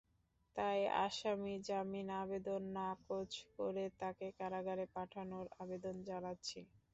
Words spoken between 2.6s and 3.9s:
নাকচ করে